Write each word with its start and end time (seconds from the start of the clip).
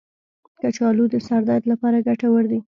کچالو 0.61 1.05
د 1.13 1.15
سر 1.27 1.41
درد 1.49 1.63
لپاره 1.71 2.03
ګټور 2.07 2.43
دی. 2.51 2.59